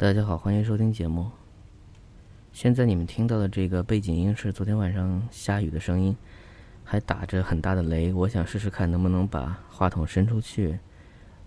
[0.00, 1.30] 大家好，欢迎收听节目。
[2.54, 6.16] 现在你们听到的这个背景音是昨天晚上下雨的声音，
[6.82, 8.10] 还打着很大的雷。
[8.10, 10.78] 我想试试看能不能把话筒伸出去，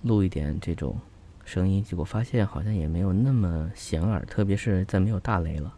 [0.03, 0.95] 录一点这种
[1.43, 1.83] 声音。
[1.83, 5.73] 结果发现好像也没有那么显耳，特别是在没有大雷了。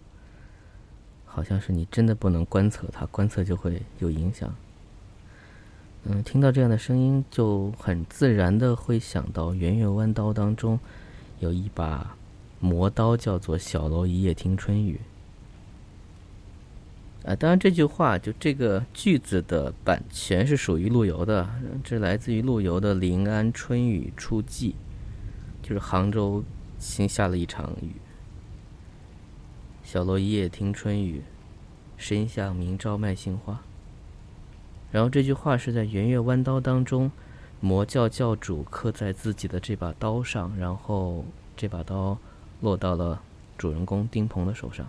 [1.23, 4.53] 好像是你真的不能观测它，观测就会有影响。
[6.03, 10.77] 嗯，听到这样的声音，就很自然的会想到《圆月弯刀》当中
[11.39, 12.17] 有一把。
[12.65, 14.99] 磨刀叫做“小楼一夜听春雨”，
[17.23, 21.47] 啊，当然这句话就这个句子的版权是属于陆游的，
[21.83, 24.71] 这来自于陆游的《临安春雨初霁》，
[25.61, 26.43] 就是杭州
[26.79, 27.91] 新下了一场雨。
[29.83, 31.21] 小楼一夜听春雨，
[31.97, 33.61] 深巷明朝卖杏花。
[34.91, 37.11] 然后这句话是在《圆月弯刀》当中，
[37.61, 41.23] 魔教教主刻在自己的这把刀上，然后
[41.55, 42.17] 这把刀。
[42.61, 43.21] 落到了
[43.57, 44.87] 主人公丁鹏的手上。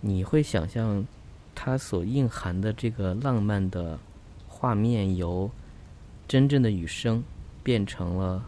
[0.00, 1.06] 你会想象，
[1.54, 3.98] 它所蕴含的这个浪漫的
[4.46, 5.50] 画面，由
[6.28, 7.24] 真正的雨声
[7.62, 8.44] 变成了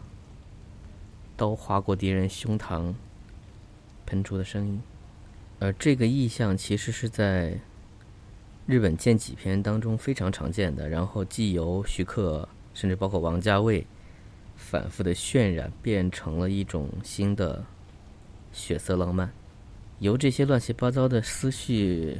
[1.35, 2.93] 刀划过敌人胸膛
[4.05, 4.81] 喷出的声音。
[5.59, 7.59] 而这个意象其实是在
[8.65, 10.87] 日本剑戟片当中非常常见的。
[10.87, 13.85] 然后既由徐克，甚至包括王家卫
[14.55, 17.65] 反复的渲染，变成了一种新的。
[18.51, 19.31] 血色浪漫，
[19.99, 22.19] 由这些乱七八糟的思绪，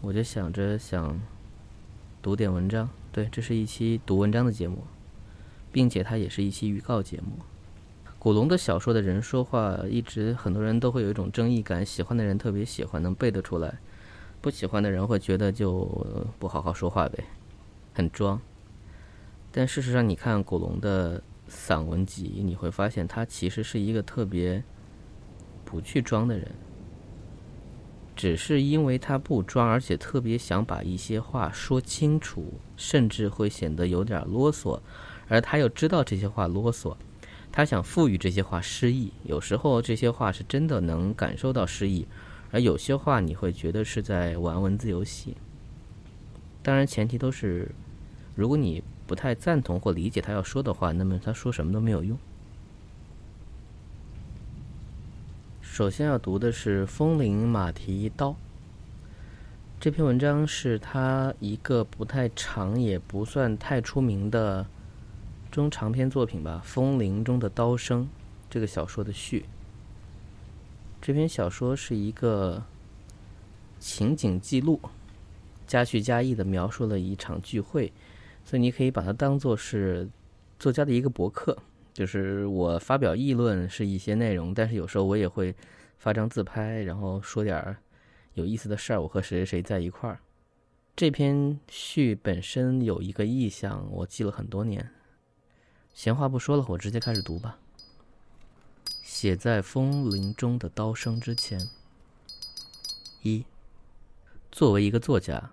[0.00, 1.20] 我就想着想
[2.20, 2.88] 读点文章。
[3.12, 4.84] 对，这是一期读文章的节目，
[5.72, 7.38] 并且它也是一期预告节目。
[8.18, 13.70] 古龙的小说的人说话，一直很多人都会有一种争议感，喜欢的人特别喜欢，能背得出来；
[14.40, 17.24] 不喜欢的人会觉得就不好好说话呗，
[17.94, 18.40] 很装。
[19.52, 24.62] 但事实上，你看古龙的散文集，你会发现他其实是一个特别。
[25.68, 26.50] 不去装的人，
[28.16, 34.80] 只是因为他不装，而且特别想把一些话说清楚，甚至会显得有点啰嗦，
[35.28, 36.96] 而他又知道这些话啰嗦，
[37.52, 39.12] 他想赋予这些话诗意。
[39.24, 42.08] 有时候这些话是真的能感受到诗意，
[42.50, 45.36] 而有些话你会觉得是在玩文字游戏。
[46.62, 47.70] 当然，前提都是，
[48.34, 52.18] 如果你不太赞同或理解他要说的话，那么他说什么都没有用。
[55.78, 58.30] 首先要读的是《风铃马蹄刀》
[59.78, 64.66] 这篇文章，是他一个不太长也不算太出名的
[65.52, 68.02] 中长篇作品吧，《风铃中的刀声》
[68.50, 69.44] 这个小说的序。
[71.00, 72.60] 这篇小说是一个
[73.78, 74.80] 情景记录，
[75.64, 77.92] 加叙加意的描述了一场聚会，
[78.44, 80.08] 所以你可以把它当做是
[80.58, 81.56] 作家的一个博客。
[81.98, 85.52] 就是我发表议论是一些内容，但是有时候我也会
[85.98, 87.76] 发张自拍，然后说点
[88.34, 89.02] 有意思的事儿。
[89.02, 90.20] 我和谁谁谁在一块儿。
[90.94, 94.92] 这篇序本身有一个意象，我记了很多年。
[95.92, 97.58] 闲话不说了，我直接开始读吧。
[99.02, 101.68] 写在风铃中的刀声之前。
[103.22, 103.44] 一，
[104.52, 105.50] 作为一个作家，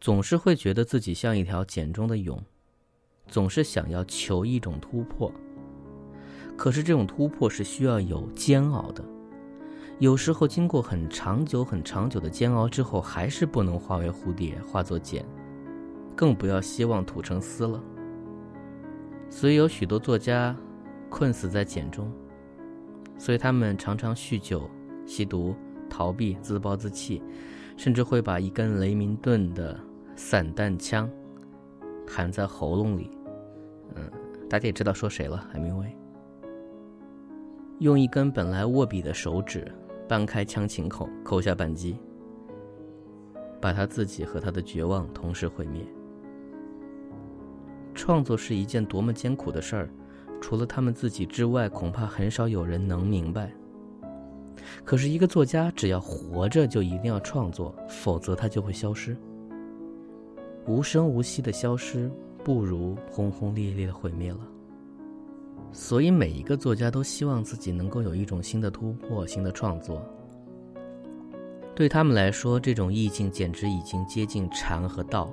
[0.00, 2.42] 总是会觉得自己像一条茧中的蛹。
[3.32, 5.32] 总是想要求一种突破，
[6.54, 9.02] 可是这种突破是需要有煎熬的。
[9.98, 15.24] 有时候经过很长久、很长久的煎熬之后，还是不能化为蝴蝶，化作茧，
[16.14, 17.82] 更不要希望吐成丝了。
[19.30, 20.54] 所以有许多作家
[21.08, 22.12] 困死在茧中，
[23.16, 24.68] 所以他们常常酗酒、
[25.06, 25.56] 吸毒、
[25.88, 27.22] 逃避、自暴自弃，
[27.78, 29.80] 甚至会把一根雷明顿的
[30.16, 31.08] 散弹枪。
[32.04, 33.08] 含在喉咙里，
[33.96, 34.10] 嗯，
[34.48, 35.86] 大家也知道说谁了，海明威。
[37.78, 39.70] 用一根本来握笔的手指
[40.08, 41.96] 掰开枪琴口，扣下扳机，
[43.60, 45.84] 把他自己和他的绝望同时毁灭。
[47.94, 49.90] 创作是一件多么艰苦的事儿，
[50.40, 53.52] 除了他们自己之外，恐怕很少有人能明白。
[54.84, 59.16] 可是，一个作家只要活着，就一定要创作，否则他就会消失。
[60.66, 62.10] 无声无息的消失，
[62.44, 64.38] 不如轰轰烈烈的毁灭了。
[65.72, 70.02] 所以，每一个作家都希望自己能够有一种新的突破、新的创作。
[71.74, 75.30] 对他们来说，这种意境简直已经接近禅和道。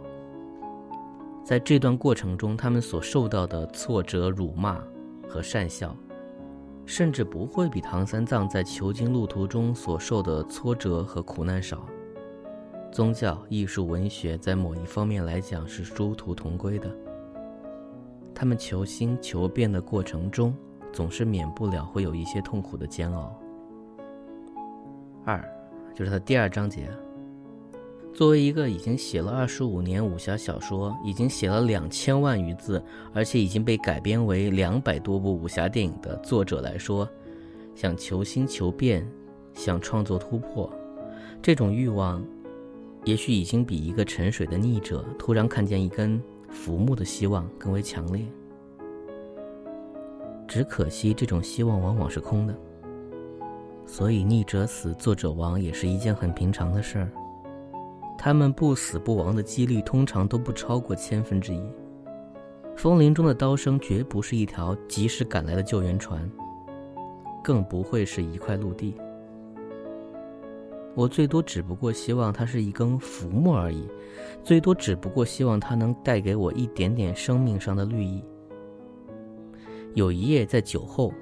[1.44, 4.82] 在这段过程中，他们所受到的挫折、辱骂
[5.28, 5.94] 和善笑，
[6.86, 11.86] 甚至不会比唐三藏在求经路途中所受的挫折和苦难少。
[12.92, 16.90] 宗教、艺术、文学在某一方面来讲是殊途同归的。
[18.34, 20.56] 他们求新求变的过程中，
[20.92, 23.40] 总是免不了会有一些痛苦的煎熬。
[25.24, 25.44] 二，
[25.94, 26.90] 就是他第二章节。
[28.12, 32.84] 作为一个已经写了二十五年武侠小说，已经写了两千万余字，
[33.14, 37.08] 而且已经被改编为两百多部武侠电影的作者来说，
[37.76, 39.08] 想求新求变，
[39.54, 40.70] 想创作突破，
[41.40, 42.26] 这种欲望，
[43.06, 48.26] 也许已经比一个沉水的逆者突然看见一根浮木的希望更为强烈。
[50.48, 52.56] 只可惜，这种希望往往是空的。
[53.86, 57.12] 所以，逆者死，作者亡，也是一件很平常的事儿。
[58.18, 61.62] 他们不死不亡的几率通常都不超过千分之一。
[62.76, 66.30] 风林中的刀声绝不是一条及时赶来的救援船，
[67.44, 68.96] 更不会是一块陆地。
[70.96, 73.88] 我最多只不过希望它是一根浮木而已，
[74.44, 78.24] 最多只不过希望它能带给我一点点生命上的绿意。
[79.94, 81.14] 有一夜在酒后，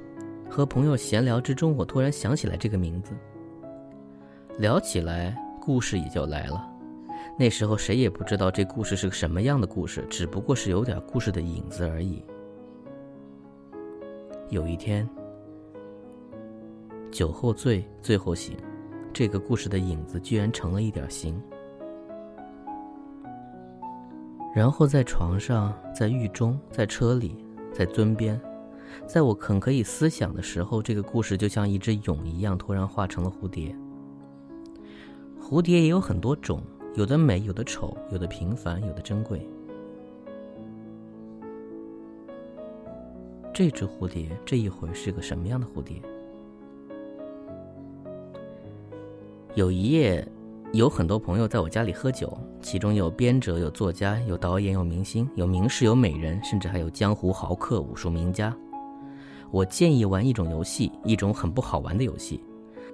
[0.50, 3.14] 和朋友闲聊之中，我突然想起来这个名字。
[4.58, 6.68] 聊起来，故事也就来了。
[7.38, 12.24] 那时候谁也不知道这故事是个什么样的故事，只不过是有点故事的影子而已。
[14.50, 15.08] 有一天，
[17.12, 18.58] 酒后醉，醉后醒，
[19.14, 21.42] 这个故事的影子居然成了一点形。
[24.56, 27.36] 然后在床上，在狱中，在车里，
[27.72, 28.40] 在樽边，
[29.06, 33.76] 在我很可以思想的时候，这个故事就像一只蛹一样，突然化成了蝴蝶。
[35.40, 36.62] 蝴蝶也有很多种。
[36.96, 39.48] 有的美，有的丑，有的平凡，有的珍贵。
[43.54, 46.02] 这只蝴蝶这一回是个什么样的蝴蝶？
[49.58, 50.24] 有一夜，
[50.72, 52.32] 有很多朋友在我家里喝酒，
[52.62, 58.56] 其中有编者，有作家，有导演，有明星，有名士，有美人，甚至还有江湖豪客、武术名家。
[59.50, 62.40] 我建议玩一种游戏，一种很不好玩的游戏。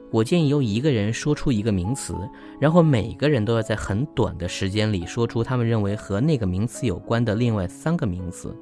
[0.09, 2.15] 我建议由一个人说出一个名词，
[2.61, 8.55] 然后每个人都要在很短的时间里说出他们认为和那个名词有关的另外三个名词。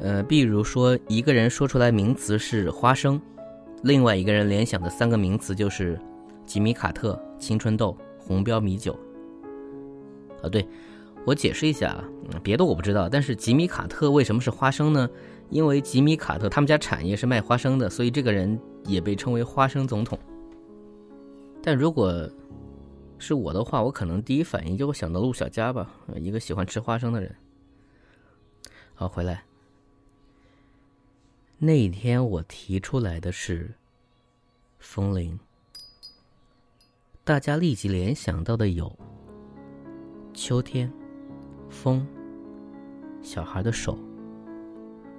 [0.00, 3.20] 呃，比如说一个人说出来名词是花生，
[3.82, 6.00] 另外一个人联想的三个名词就是
[6.50, 8.98] 吉米卡特、青春痘、红标米酒。
[10.42, 10.66] 啊，对，
[11.24, 12.04] 我解释一下啊，
[12.42, 15.08] 别的我不知道，但是吉米卡特为什么是花生呢？
[15.48, 20.18] 因为吉米卡特他们家产业是卖花生的，所以这个人也被称为花生总统。
[21.62, 22.28] 但如果
[23.20, 27.32] 是我的话，我可能第一反应就会想到陆小佳吧，一个喜欢吃花生的人。
[28.92, 29.44] 好，回来。
[31.58, 33.72] 那一天我提出来的是
[34.80, 35.38] 风铃，
[37.22, 38.90] 大家立即联想到的有
[40.32, 40.90] 秋天、
[41.68, 42.06] 风、
[43.20, 43.96] 小孩的手、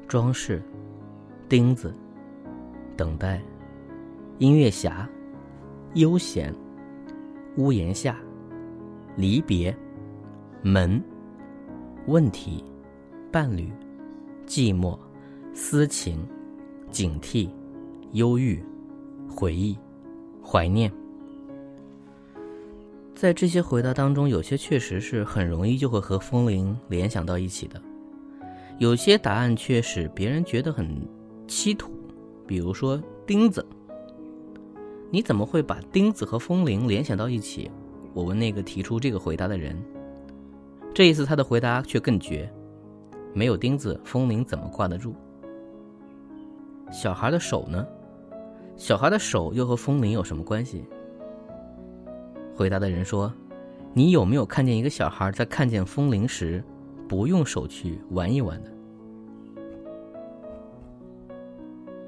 [0.08, 0.62] 装饰、
[1.48, 1.94] 钉子、
[2.98, 3.42] 等待、
[4.40, 5.08] 音乐匣。
[5.96, 6.54] 悠闲，
[7.58, 8.18] 屋檐下，
[9.18, 9.76] 离别，
[10.64, 11.04] 门，
[12.08, 12.64] 问题，
[13.30, 13.70] 伴侣，
[14.48, 14.98] 寂寞，
[15.54, 16.26] 私情，
[16.92, 17.50] 警惕，
[18.14, 18.64] 忧郁，
[19.30, 19.78] 回忆，
[20.42, 20.90] 怀念。
[23.22, 27.80] 在这些回答当中，有些确实是很容易就会和风铃联想到一起的，
[28.80, 31.08] 有些答案却使别人觉得很
[31.48, 31.92] 稀土，
[32.48, 33.64] 比如说钉子。
[35.12, 37.70] 你怎么会把钉子和风铃联想到一起？
[38.16, 39.80] 我问那个提出这个回答的人。
[40.92, 42.52] 这一次他的回答却更绝：
[43.36, 45.14] 没有钉子，风铃怎么挂得住？
[46.92, 47.86] 小孩的手呢？
[48.76, 50.84] 小孩的手又和风铃有什么关系？
[52.62, 53.34] 回答的人说
[53.92, 56.64] ：“你有没有看见一个小孩在看见风铃时，
[57.10, 58.72] 不用手去玩一玩的？”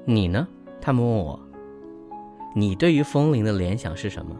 [0.06, 0.46] 你呢？
[0.80, 1.40] 他们问我。
[2.54, 4.36] 你对于风铃的联想是什么？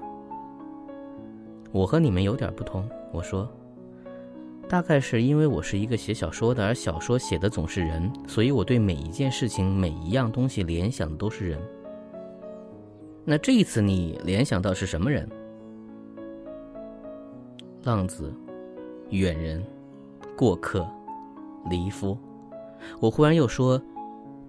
[1.72, 2.88] 我和你们有点不同。
[3.10, 3.50] 我说，
[4.68, 11.58] 大概是因为我是一个写小说的，而小说写的总是人，所以我对每一件事情、每一样东西联想的都是人。
[13.24, 15.28] 那这一次你联想到是什么人？
[17.84, 18.32] 浪子、
[19.10, 19.62] 远人、
[20.36, 20.86] 过客、
[21.68, 22.16] 离夫。
[23.00, 23.80] 我忽然又说，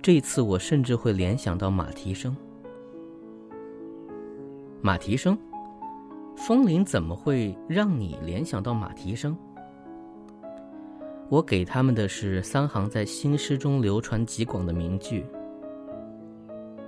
[0.02, 2.36] 这次我甚至会联想到马蹄声。
[4.82, 5.38] 马蹄声，
[6.36, 9.36] 风铃怎么会让你联想到马蹄声？
[11.28, 15.26] 我给他们的是三行在新诗中流传极广的名句。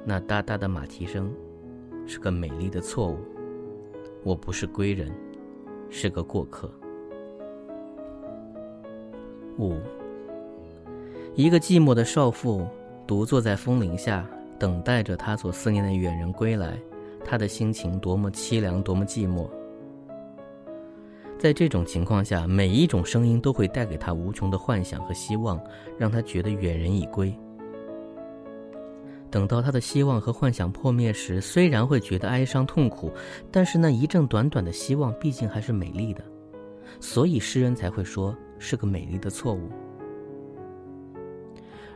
[0.05, 1.29] 那哒哒的马蹄声，
[2.05, 3.17] 是个美丽的错误。
[4.23, 5.11] 我不是归人，
[5.89, 6.69] 是个过客。
[9.57, 9.75] 五，
[11.35, 12.67] 一个寂寞的少妇，
[13.05, 14.27] 独坐在风铃下，
[14.59, 16.77] 等待着她所思念的远人归来。
[17.29, 19.49] 他的心情多么凄凉，多么寂寞。
[21.37, 25.59] 在这种情况下，每一种声音都会带给他无穷的幻想和希望，
[25.97, 27.37] 让他觉得远人已归。
[29.29, 33.11] 等到他的希望和幻想破灭时，虽然会觉得哀伤痛苦，
[33.51, 36.23] 但是那一阵短短的希望毕竟还是美丽的，
[36.99, 39.69] 所以诗人才会说是个美丽的错误。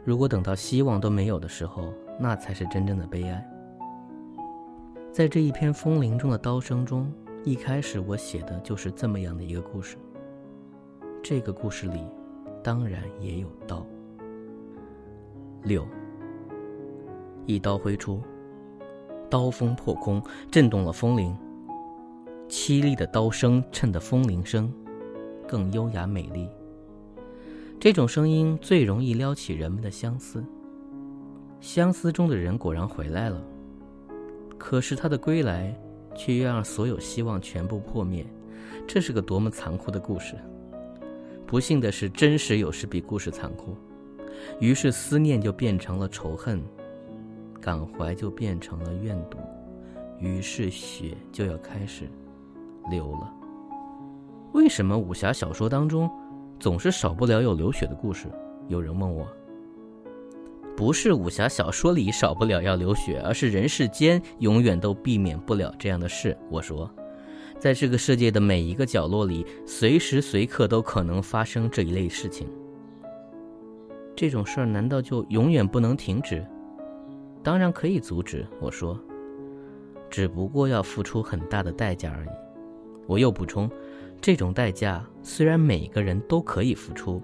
[0.04, 3.46] 如果等到希望都没有的时候，那才是真正的悲哀。
[5.12, 7.12] 在这一篇风铃中的刀声中。
[7.44, 9.98] 一开始我写的就是这么样的一个故事。
[11.24, 12.00] 这个故事里，
[12.64, 13.84] 当然也有刀。
[15.64, 15.84] 六，
[17.46, 18.22] 一刀挥出，
[19.30, 21.36] 刀锋破空，震动了风铃。
[22.48, 24.72] 凄厉的刀声衬得风铃声
[25.48, 26.50] 更优雅美丽。
[27.80, 30.44] 这种声音最容易撩起人们的相思。
[31.60, 33.42] 相思中的人果然回来了，
[34.58, 35.76] 可是他的归来。
[36.14, 38.26] 却又让所有希望全部破灭，
[38.86, 40.36] 这是个多么残酷的故事！
[41.48, 43.78] 不幸的是，真实有时比故事残酷。
[44.60, 46.62] 于是思念就变成了仇恨，
[47.62, 49.38] 感怀就变成了怨毒，
[50.20, 52.10] 于是血就要开始
[52.90, 53.32] 流了。
[54.54, 56.10] 为什么武侠小说当中
[56.60, 58.28] 总是少不了有流血的故事？
[58.68, 59.28] 有人问我。
[60.76, 66.36] 不是武侠小说里少不了要流血，而是人世间永远都避免不了这样的事。
[66.50, 66.90] 我说，
[67.60, 72.48] 在这个世界的每一个角落里，随时随刻都可能发生这一类事情。
[74.16, 76.44] 这种事儿难道就永远不能停止？
[77.44, 78.48] 当然可以阻止。
[78.60, 79.00] 我说，
[80.10, 82.30] 只不过要付出很大的代价而已。
[83.08, 83.70] 我又补充，
[84.22, 87.22] 这种代价虽然每个人都可以付出，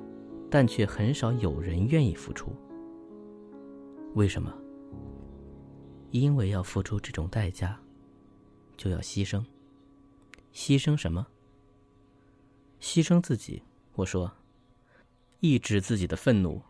[0.50, 2.52] 但却很少有人愿意付出。
[4.16, 4.54] 为什么？
[6.12, 7.80] 因为要付出这种代价，
[8.76, 9.44] 就要牺牲。
[10.54, 11.28] 牺牲什么？
[12.82, 13.62] 牺牲自己。
[13.94, 14.32] 我说，
[15.40, 16.62] 抑制自己的愤怒，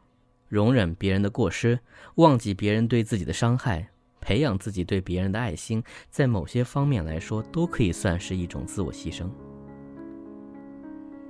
[0.47, 1.79] 容忍别人的过失，
[2.15, 3.89] 忘记别人对自己的伤害，
[4.21, 9.29] 培养自己对别人的爱心，在某些方面来说，都可以算是一种自我牺牲。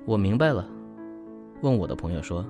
[0.05, 0.67] 我明白了。
[1.62, 2.45] 问我的朋友说。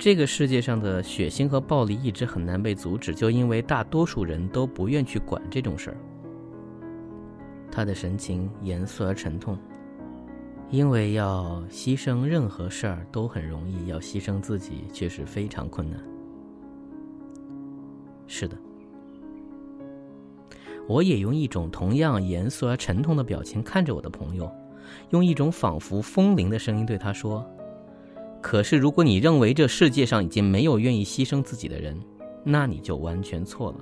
[0.00, 5.96] 这个世界上的血腥和暴力一直很难被阻止，就因为大多数人都不愿去管这种事儿。
[7.68, 9.58] 他的神情严肃而沉痛，
[10.70, 15.98] 因为要牺牲任何事儿都很容易，要牺牲自己却是非常困难。
[18.26, 18.56] 是的，
[20.86, 24.50] 我也用一种同样严肃而沉痛的表情看着我的朋友，
[25.10, 27.44] 用一种仿佛风铃的声音对他说。
[28.42, 31.98] 可是，如果你认为这世界上已经没有愿意牺牲自己的人，
[32.44, 33.80] 那你就完全错了。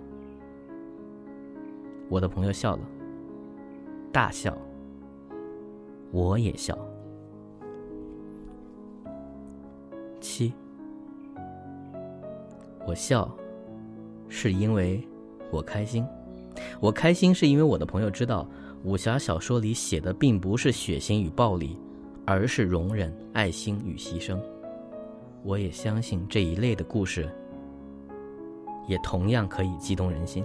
[2.08, 2.82] 我的朋友笑了，
[4.12, 4.56] 大笑。
[6.16, 6.74] 我也笑。
[10.18, 10.50] 七，
[12.86, 13.30] 我笑，
[14.26, 15.06] 是因为
[15.50, 16.06] 我开心。
[16.80, 18.48] 我开心是因为我的朋友知道，
[18.82, 21.78] 武侠小说里写的并不是血腥与暴力。
[22.28, 24.36] 而是容忍、爱心与牺牲。
[25.44, 27.30] 我也相信这一类的故事，
[28.88, 30.44] 也同样可以激动人心。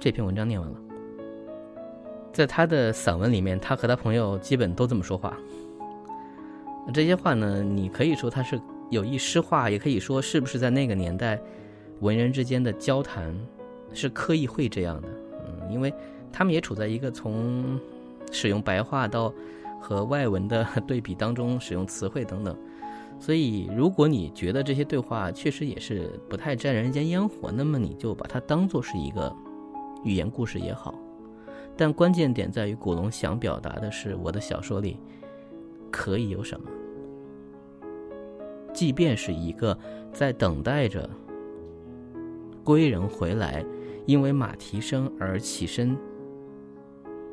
[0.00, 0.78] 这篇文章念完了，
[2.36, 5.34] 在他的散文里面，他和他朋友基本都这么说话。
[6.92, 11.40] 这些话呢，你可以说他是有意诗化，也可以说是不是在那个年代，
[12.00, 13.34] 文人之间的交谈
[13.94, 15.08] 是刻意会这样的。
[15.46, 15.90] 嗯，因为
[16.30, 17.80] 他们也处在一个从
[18.30, 19.32] 使用白话到。
[19.78, 22.56] 和外文的对比当中使用词汇等等，
[23.20, 29.32] 所以如果你觉得这些对话确实也是不太沾人间烟火，那么你就把它当做是一个
[30.02, 30.92] 寓言故事也好。
[31.76, 34.98] 但关键点在于古龙想表达的是我的小说里
[35.90, 36.70] 可以有什么，
[38.72, 39.78] 即便是一个
[40.12, 41.08] 在等待着
[42.64, 43.64] 归人回来，
[44.06, 45.96] 因为马蹄声而起身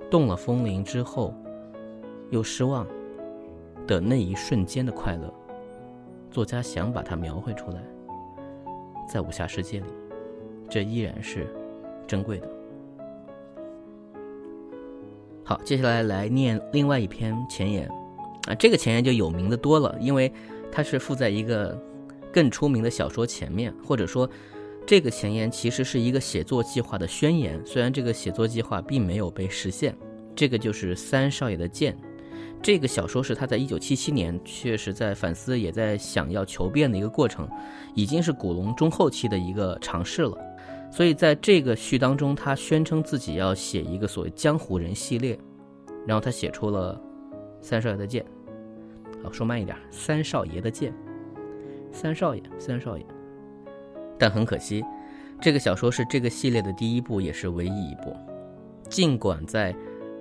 [0.09, 1.33] 动了风铃之后。
[2.29, 2.87] 又失望
[3.85, 5.31] 的那一瞬间的快乐，
[6.31, 7.83] 作家想把它描绘出来，
[9.07, 9.85] 在武侠世界里，
[10.67, 11.45] 这依然是
[12.07, 12.49] 珍贵的。
[15.45, 17.89] 好，接下来来念另外一篇前言
[18.47, 20.31] 啊，这个前言就有名的多了，因为
[20.71, 21.77] 它是附在一个
[22.31, 24.29] 更出名的小说前面，或者说，
[24.85, 29.95] 这个前言其实是一个写作计划的宣言，虽然这个写作计划并没有被实现。
[30.35, 31.95] 这个就是三少爷的剑。
[32.61, 37.47] 这个小说是他在一九七七年，确实在反思，也在想要求变的一个过程，
[37.93, 40.37] 已经是古龙中后期的一个尝试了。
[40.93, 45.35] 所以在这个序当中，他宣称自己要写一个所谓江湖人系列，
[46.05, 47.01] 然后他写出了
[47.61, 48.23] 三少爷的剑。
[49.23, 50.93] 好，说慢一点，三少爷的剑，
[51.91, 53.03] 三少爷，三少爷。
[54.19, 54.85] 但很可惜，
[55.41, 58.15] 这个小说是这个系列的第一部，也是唯一一部。
[58.87, 59.75] 尽管在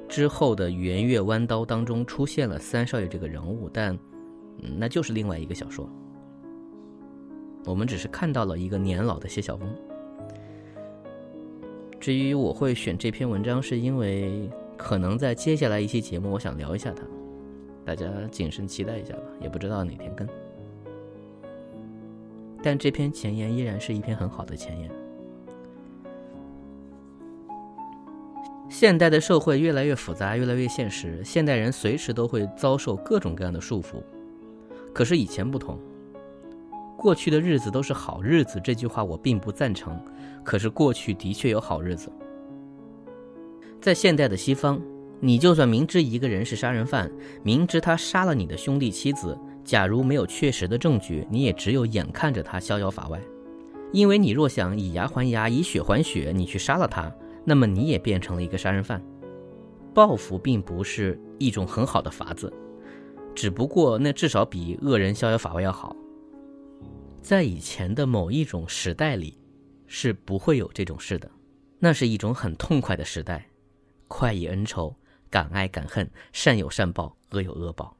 [0.08, 3.94] 之后的《圆月弯刀》当中出现了三少爷这个人物，但
[4.78, 5.86] 那就是另外一个小说。
[7.66, 9.68] 我们只是看到了一个年老的谢晓峰。
[12.02, 17.04] 至于我会选这篇文章，是因为可能在接下来一期节目，我想聊一下它，
[17.84, 20.26] 大家谨慎期待一下吧，也不知道哪天更。
[22.60, 24.90] 但这篇前言依然是一篇很好的前言。
[28.68, 34.02] 现代的社会越来越复杂，越来越现实，现代人随时都会遭受各种各样的束缚。
[34.92, 35.78] 可是以前不同。
[37.02, 40.00] 过去的日子都是好日子，这句话我并不赞成。
[40.44, 42.12] 可是过去的确有好日子。
[43.80, 44.80] 在现代的西方，
[45.18, 47.10] 你就算明知一个人是杀人犯，
[47.42, 53.20] 明知他杀了你的兄弟妻子，假如没有确实的证据，你也只有眼看着他逍遥法外。
[53.90, 57.12] 因为你若想以牙还牙，以血还血，你去杀了他，
[57.44, 59.02] 那么你也变成了一个杀人犯。
[59.92, 62.52] 报复并不是一种很好的法子，
[63.34, 65.96] 只不过那至少比恶人逍遥法外要好。
[67.22, 69.38] 在以前的某一种时代里，
[69.86, 71.30] 是不会有这种事的。
[71.78, 73.48] 那是一种很痛快的时代，
[74.08, 74.94] 快意恩仇，
[75.30, 77.96] 敢爱敢恨，善有善报，恶有恶报，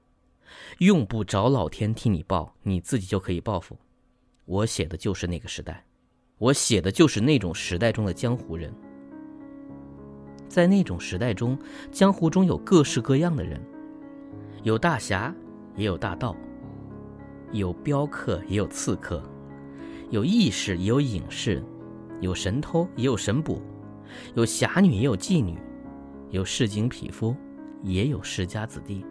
[0.78, 3.78] 用不着老天替你报，你自己就可以报复。
[4.44, 5.84] 我写的就是那个时代，
[6.38, 8.74] 我写的就是那种时代中的江湖人。
[10.48, 11.56] 在那种时代中，
[11.92, 13.60] 江湖中有各式各样的人，
[14.64, 15.32] 有大侠，
[15.76, 16.36] 也有大盗。
[17.52, 19.20] 有镖客，也有刺客；
[20.10, 21.62] 有义士，也有隐士；
[22.20, 23.60] 有神偷，也有神捕；
[24.34, 25.56] 有侠女，也有妓女；
[26.30, 27.36] 有市井匹夫，
[27.82, 29.04] 也有世家子弟。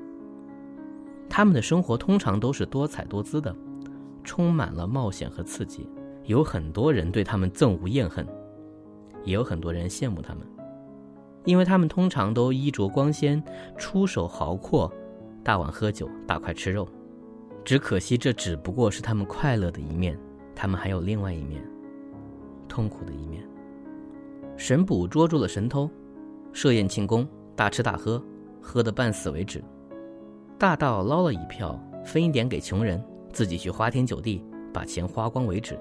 [1.29, 3.55] 他们的生活通常都是多彩多姿的，
[4.23, 5.87] 充满了冒险和刺激。
[6.25, 8.27] 有很多人对他们憎恶厌恨，
[9.23, 10.47] 也有很多人羡慕他们，
[11.45, 13.41] 因为他们通常都衣着光鲜，
[13.77, 14.91] 出手豪阔，
[15.43, 16.87] 大碗喝酒，大块吃肉。
[17.63, 20.17] 只可惜，这只不过是他们快乐的一面，
[20.55, 21.63] 他们还有另外一面，
[22.67, 23.43] 痛苦的一面。
[24.57, 25.89] 神捕捉住了神偷，
[26.51, 28.23] 设宴庆功，大吃大喝，
[28.61, 29.59] 喝得半死为止；
[30.57, 34.43] 大盗捞了一票，分一点给穷人，自己去花天酒地，
[34.73, 35.79] 把钱花光为止。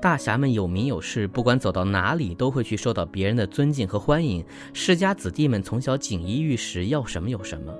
[0.00, 4.44] 大侠们有名有势，不管走到哪里，都会去受到别人的尊敬和欢迎。
[4.72, 7.74] 世家子弟们从小锦衣玉食，要什么有什么，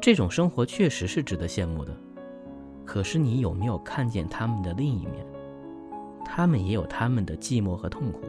[0.00, 1.96] 这种生活确实是值得羡慕的。
[2.86, 5.26] 可是你有没有看见他们的另一面？
[6.24, 8.22] 他们也有他们的寂寞和痛苦。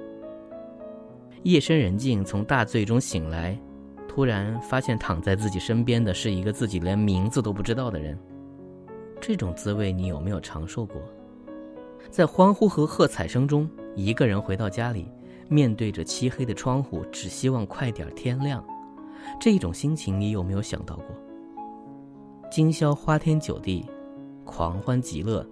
[1.44, 3.58] 夜深人静，从大醉中醒来，
[4.08, 8.18] 突然发现躺在自己身边的是一个自己连名字都不知道的人。
[9.22, 11.02] 这种滋味你有没有尝受过？
[12.10, 15.12] 在欢呼和喝彩声中，一个人回到家里，
[15.48, 18.64] 面对着漆黑的窗户，只希望快点天亮。
[19.40, 21.06] 这种心情你有没有想到过？
[22.50, 23.86] 今宵花天酒地。
[24.48, 25.46] 狂欢极乐，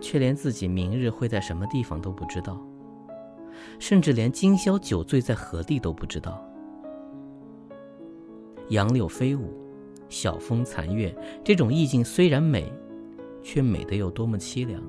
[0.00, 2.60] 却连自己明日会在什么地方都不知道，
[3.80, 6.40] 甚至连今宵酒醉在何地都不知道。
[8.68, 9.52] 杨柳飞舞，
[10.08, 12.72] 晓风残月，这种意境虽然美，
[13.42, 14.80] 却美得有多么凄凉，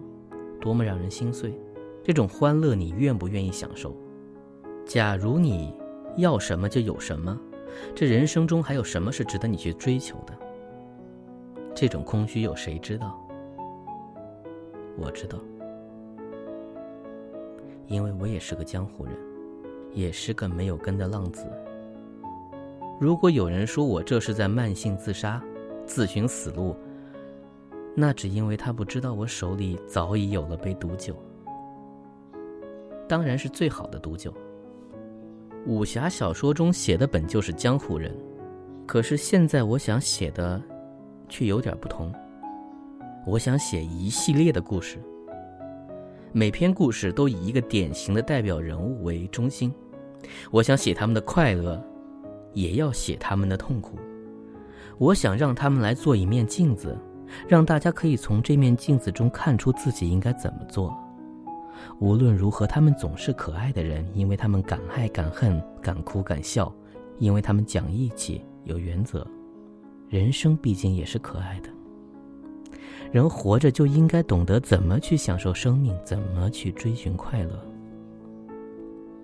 [0.60, 1.58] 多么让人心碎。
[2.04, 3.96] 这种欢乐，你愿不愿意享受？
[4.86, 5.74] 假如你
[6.18, 7.40] 要什么就有什么，
[7.96, 10.38] 这人生中还有什么是值得你去追求的？
[11.74, 13.21] 这种空虚有谁知道？
[14.98, 15.38] 我知道，
[17.88, 19.14] 因为我也是个江湖人，
[19.94, 21.46] 也是个没有根的浪子。
[23.00, 25.42] 如果有人说我这是在慢性自杀、
[25.86, 26.76] 自寻死路，
[27.96, 31.16] 那只因为他不知道我手里早已有了杯毒酒，
[33.08, 34.34] 当然是最好的毒酒。
[35.66, 38.16] 武侠小说中写的本就是江湖人，
[38.86, 40.62] 可是现在我想写的。
[41.32, 42.14] 却有点不同。
[43.24, 44.98] 我想写一系列的故事，
[46.32, 49.72] 每篇故事都以一个典型的代表人物为中心。
[50.50, 51.80] 我想写他们的快乐，
[52.54, 53.96] 也要写他们的痛苦。
[54.98, 56.98] 我想让他们来做一面镜子，
[57.48, 60.92] 让大家可以从这面镜子中看出自己应该怎么做。
[62.00, 66.74] 无论如何，他们总是可爱的人，因为他们敢爱敢恨，敢哭敢笑，
[67.20, 69.26] 因为他们讲义气，有原则。
[70.10, 71.70] 人生毕竟也是可爱的，
[73.12, 77.60] 人活着就应该懂得怎么去享受生命，怎么去追寻快乐。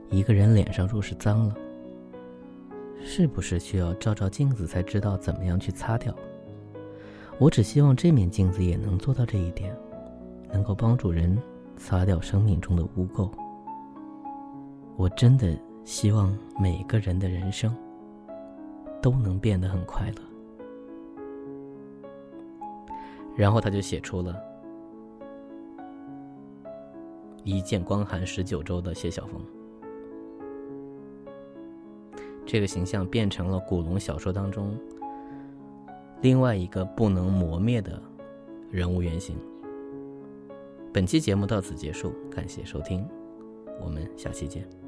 [0.10, 1.56] 一个人脸上若是脏了，
[3.02, 6.14] 是不是需要照照镜子才知道怎么样去擦掉？
[7.40, 9.74] 我只希望这面镜子也能做到这一点，
[10.52, 11.38] 能够帮助人
[11.78, 13.30] 擦掉生命中的污垢。
[14.98, 17.74] 我真的希望每个人的人生
[19.02, 20.27] 都能变得很快乐。
[23.38, 24.36] 然后他就写出了
[27.46, 29.40] “一剑光寒十九州”的谢晓峰。
[32.46, 34.78] 这个形象变成了古龙小说当中
[36.22, 38.02] 另外一个不能磨灭的
[38.72, 39.38] 人物原型。
[40.92, 43.08] 本期节目到此结束，感谢收听，
[43.80, 44.87] 我们下期见。